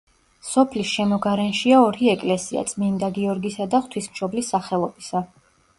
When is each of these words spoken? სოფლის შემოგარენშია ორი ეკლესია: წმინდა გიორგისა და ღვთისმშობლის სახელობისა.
სოფლის 0.51 0.87
შემოგარენშია 0.93 1.81
ორი 1.89 2.11
ეკლესია: 2.15 2.65
წმინდა 2.73 3.11
გიორგისა 3.19 3.71
და 3.77 3.85
ღვთისმშობლის 3.87 4.53
სახელობისა. 4.57 5.29